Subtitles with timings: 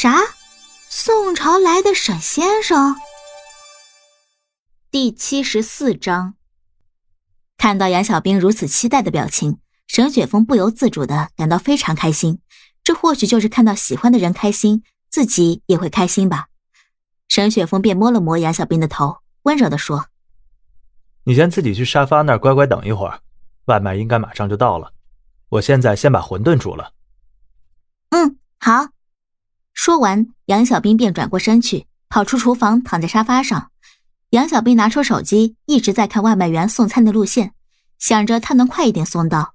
[0.00, 0.14] 啥？
[0.88, 2.94] 宋朝来的沈先生？
[4.92, 6.34] 第七十四章。
[7.56, 9.58] 看到杨小兵如此期待的表情，
[9.88, 12.40] 沈雪峰不由自主的感到非常开心。
[12.84, 16.46] 这或许就是看到喜欢的人开心，自己也会开心吧。
[17.28, 20.06] 沈雪峰便摸了摸杨小兵的头，温柔的说
[21.26, 23.18] ：“你先自己去沙发那儿乖乖等一会儿，
[23.64, 24.92] 外卖应该马上就到了。
[25.48, 26.92] 我现在先把馄饨煮了。”
[28.14, 28.90] 嗯，好。
[29.78, 33.70] 说完，杨小兵便转过身去，跑出厨房，躺在沙发上。
[34.30, 37.52] 杨小兵拿出手机，一直在看外卖员送餐的路线，
[38.00, 39.54] 想着他能快一点送到。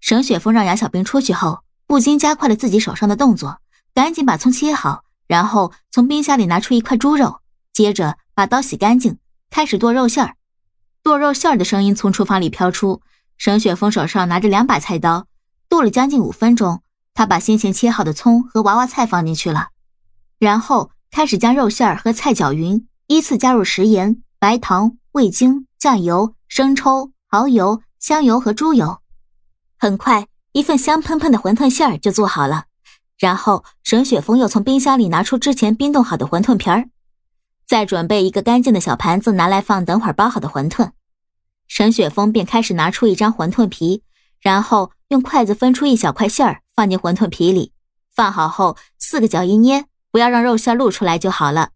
[0.00, 3.60] 沈雪峰让杨小兵出去后，不禁加快了自己手上的动作，
[3.92, 7.40] 赶紧把葱切好，然后从冰箱里拿出一块猪肉，
[7.72, 9.18] 接着把刀洗干净，
[9.50, 10.36] 开始剁肉馅儿。
[11.02, 13.02] 剁肉馅儿的声音从厨房里飘出，
[13.36, 15.26] 沈雪峰手上拿着两把菜刀，
[15.68, 16.80] 剁了将近五分钟。
[17.20, 19.68] 他把先前切好的葱和娃娃菜放进去了，
[20.38, 29.00] 然后开始将肉馅儿和菜搅匀，依次加入食盐、白糖、味精、酱油、生抽、蚝油、香油和猪油。
[29.78, 32.64] 很快，一份香喷喷的馄饨馅儿就做好了。
[33.18, 36.88] 然后，沈雪峰又从冰箱里拿出之前冰冻好的馄饨皮儿，
[37.66, 40.92] 再准备一个干净的小盘子拿来放等会儿包好的馄饨。
[41.68, 44.04] 沈雪峰便开始拿出一张馄饨皮，
[44.40, 46.62] 然后用筷子分出一小块馅儿。
[46.80, 47.74] 放进馄饨皮里，
[48.10, 51.72] 放好后四个角一捏，不要让肉馅露出来就好了。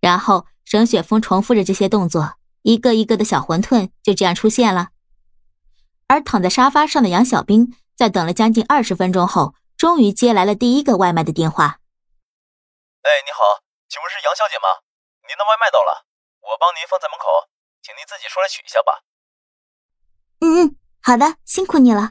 [0.00, 4.88] 然后沈雪峰重复着这些动作，一个一个的小馄饨就这样出现了。
[6.08, 11.78] 而躺在沙发上的杨小兵在等了将近二十分钟后，终于接来了第一个外卖的电话。
[13.02, 14.82] 哎，你好，请问是杨小姐吗？
[15.28, 16.06] 您的外卖到了，
[16.40, 17.30] 我帮您放在门口，
[17.84, 19.04] 请您自己出来取一下吧。
[20.40, 22.10] 嗯嗯，好的，辛苦你了。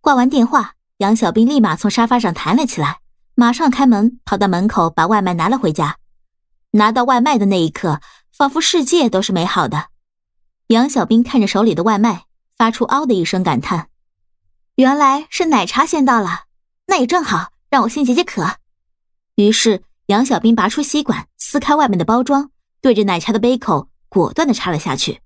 [0.00, 0.76] 挂完电话。
[1.04, 3.00] 杨小兵立马从沙发上弹了起来，
[3.34, 5.98] 马上开门，跑到门口把外卖拿了回家。
[6.70, 8.00] 拿到外卖的那一刻，
[8.32, 9.88] 仿佛世界都是美好的。
[10.68, 12.24] 杨小兵看着手里的外卖，
[12.56, 13.88] 发出“嗷”的一声感叹
[14.76, 16.44] ：“原来是奶茶先到了，
[16.86, 18.56] 那也正好，让我先解解渴。”
[19.36, 22.50] 于是，杨小兵拔出吸管，撕开外面的包装，
[22.80, 25.20] 对着奶茶的杯口果断的插了下去。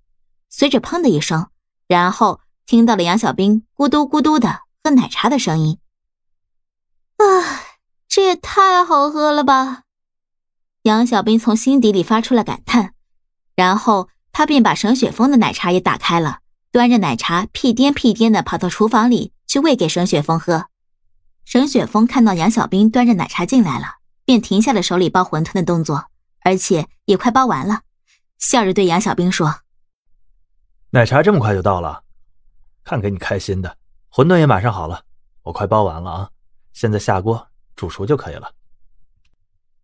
[0.48, 1.46] 随着“砰”的一声，
[1.86, 4.62] 然后听到了杨小兵咕嘟咕嘟的。
[4.82, 5.78] 喝奶茶的声音，
[7.16, 7.24] 啊，
[8.08, 9.82] 这也太好喝了吧！
[10.82, 12.94] 杨小兵从心底里发出了感叹，
[13.54, 16.40] 然后他便把沈雪峰的奶茶也打开了，
[16.70, 20.68] 端着奶茶屁颠屁颠的跑到厨房里去喂给沈雪峰喝。
[21.44, 26.06] 沈雪峰看到杨小兵端着奶茶进来了，便停下了手里包馄饨的动作，
[26.40, 27.82] 而且也快包完了，
[28.38, 29.60] 笑着对杨小兵说
[30.90, 32.04] ：“奶茶这么快就到了，
[32.84, 33.76] 看给你开心的。”
[34.18, 35.04] 馄饨也马上好了，
[35.44, 36.30] 我快包完了啊！
[36.72, 38.52] 现在下锅煮熟就可以了。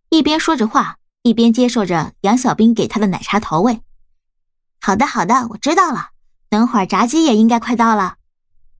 [0.09, 3.79] 一边说着话，一边接受着杨小兵给他的奶茶投喂。
[4.81, 6.09] 好的，好的，我知道了。
[6.49, 8.17] 等会儿炸鸡也应该快到了。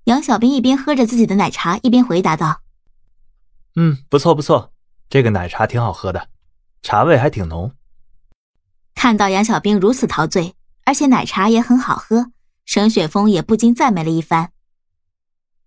[0.03, 2.59] 杨小兵一边喝着自己的奶茶，一边回答道
[3.77, 4.73] ：“嗯，不错不错，
[5.09, 6.27] 这个奶茶挺好喝的，
[6.81, 7.71] 茶味还挺浓。”
[8.93, 12.33] 看到杨小兵如此陶醉，而且奶茶也很好喝，
[12.65, 14.51] 沈雪峰也不禁赞美了一番。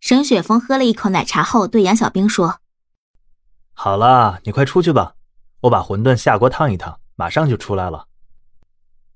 [0.00, 2.60] 沈雪峰喝了一口奶茶后，对杨小兵说
[3.74, 5.14] ：“好了，你快出去吧，
[5.62, 8.06] 我把馄饨下锅烫一烫，马上就出来了。”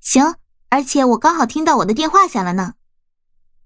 [0.00, 0.36] 行，
[0.70, 2.74] 而且我刚好听到我的电话响了呢。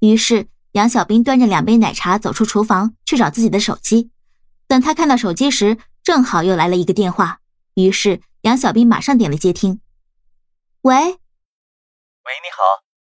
[0.00, 4.10] 于是杨小兵端着两杯奶茶走出厨房去找自己的手机。
[4.69, 7.41] 等他看到手机时，正好又来了一个电话。
[7.75, 9.81] 于是杨小兵马上点了接听
[10.82, 11.09] ：“喂，喂，
[12.44, 12.60] 你好，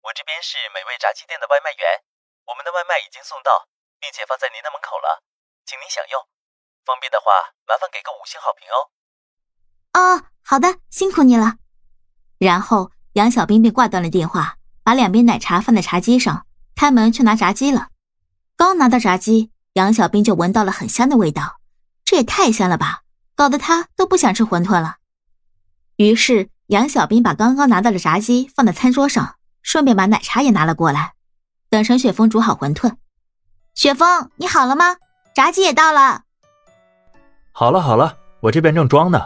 [0.03, 2.05] 我这边是美味炸鸡店的外卖员，
[2.45, 3.67] 我们的外卖已经送到。”
[4.07, 5.21] 并且放在您的门口了，
[5.65, 6.15] 请您享用。
[6.85, 7.27] 方便的话，
[7.67, 8.87] 麻烦给个五星好评哦。
[9.99, 11.57] 哦，好的，辛苦你了。
[12.37, 17.89] 然后杨小兵便挂断了电话，把两杯奶茶放在茶几上，开门去拿炸鸡了。
[18.55, 21.59] 刚拿到炸鸡，杨小兵就闻到了很香的味道，
[22.05, 23.01] 这也太香了吧，
[23.35, 24.99] 搞得他都不想吃馄饨了。
[25.97, 31.15] 于是杨小兵把刚刚拿到的炸鸡放在餐桌上，顺便把奶茶也拿了过来，
[31.69, 32.95] 等陈雪峰煮好馄饨。
[33.77, 34.95] 雪峰，你好了吗？
[35.35, 36.23] 炸鸡也到了。
[37.51, 39.23] 好了好了，我这边正装呢。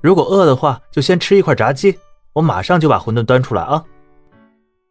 [0.00, 1.96] 如果饿的话，就先吃一块炸鸡。
[2.32, 3.84] 我马上就把馄饨端出来啊。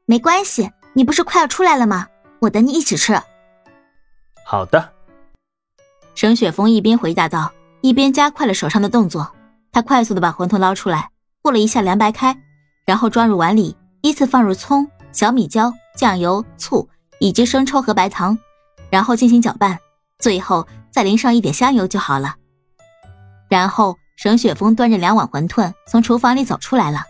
[0.06, 2.07] 没关系，你不是快要出来了吗？
[2.39, 3.21] 我等你一起吃。
[4.45, 4.94] 好的。
[6.15, 7.51] 沈雪峰一边回答道，
[7.81, 9.30] 一边加快了手上的动作。
[9.74, 11.09] 他快速的把馄饨捞出来，
[11.42, 12.33] 过了一下凉白开，
[12.86, 16.88] 然后装入碗里，依次放入葱、小米椒、酱油、醋
[17.19, 18.39] 以及生抽和白糖。
[18.95, 19.77] 然后进行搅拌，
[20.19, 22.36] 最后再淋上一点香油就好了。
[23.50, 27.03] 然后沈雪峰端着两碗馄饨从厨房里走出来了。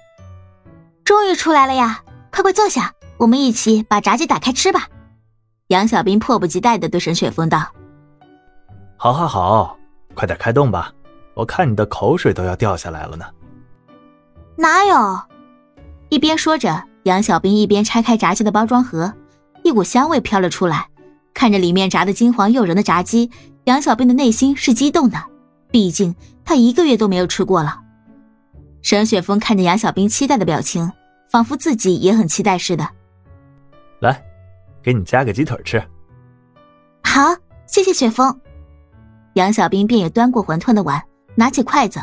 [1.04, 2.02] 终于出来了呀！
[2.32, 4.88] 快快坐下，我们一起把炸鸡打开吃吧。
[5.68, 7.68] 杨小兵迫不及待的对沈雪峰道
[8.98, 9.78] ：“好，好，好，
[10.16, 10.92] 快点开动吧，
[11.36, 13.26] 我看你的口水都要掉下来了呢。”
[14.58, 15.20] 哪有？
[16.10, 19.14] 一边说着，杨小兵一边拆开炸鸡的包装盒，
[19.64, 20.90] 一股香味飘了出来。
[21.36, 23.30] 看着里面炸的金黄诱人的炸鸡，
[23.66, 25.22] 杨小兵的内心是激动的，
[25.70, 27.82] 毕竟他一个月都没有吃过了。
[28.82, 30.92] 沈雪峰看着杨小兵期待的表情，
[31.30, 32.88] 仿佛自己也很期待似的。
[34.00, 34.24] 来，
[34.82, 35.84] 给你加个鸡腿吃。
[37.04, 37.22] 好，
[37.68, 38.40] 谢谢雪峰。
[39.34, 41.04] 杨小兵便也端过馄饨的碗，
[41.36, 42.02] 拿起筷子，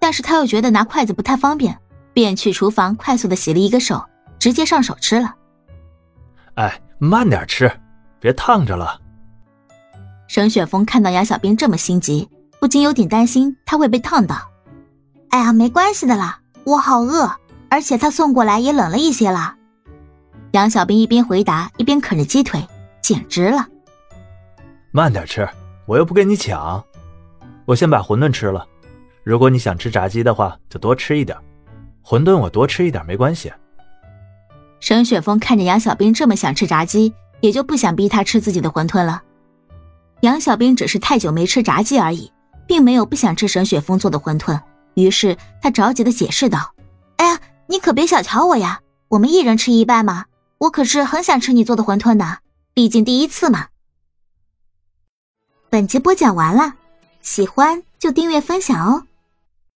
[0.00, 1.78] 但是他又觉得拿筷子不太方便，
[2.12, 4.04] 便去厨房快速的洗了一个手，
[4.40, 5.32] 直接上手吃了。
[6.54, 7.70] 哎，慢点吃，
[8.20, 9.00] 别烫着了。
[10.28, 12.28] 沈雪峰看到杨小兵这么心急，
[12.60, 14.36] 不禁有点担心他会被烫到。
[15.30, 17.30] 哎呀，没关系的啦，我好饿，
[17.68, 19.54] 而且他送过来也冷了一些了。
[20.52, 22.66] 杨小兵一边回答一边啃着鸡腿，
[23.02, 23.66] 简直了。
[24.90, 25.48] 慢点吃，
[25.84, 26.82] 我又不跟你抢。
[27.66, 28.66] 我先把馄饨吃了，
[29.22, 31.36] 如果你想吃炸鸡的话，就多吃一点。
[32.02, 33.52] 馄饨我多吃一点没关系。
[34.80, 39.22] 沈雪峰看着杨小兵这么想吃炸鸡，也就不想逼他吃自己的馄饨了。
[40.20, 42.32] 杨小兵只是太久没吃炸鸡而已，
[42.66, 44.60] 并没有不想吃沈雪峰做的馄饨。
[44.94, 46.74] 于是他着急的解释道
[47.16, 50.24] ：“哎呀，你可别小瞧我呀，我们一人吃一半嘛。
[50.58, 52.38] 我可是很想吃你做的馄饨的，
[52.72, 53.68] 毕竟第一次嘛。”
[55.68, 56.74] 本集播讲完了，
[57.20, 59.05] 喜欢就订阅分享哦。